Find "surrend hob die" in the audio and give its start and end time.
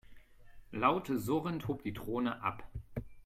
1.19-1.93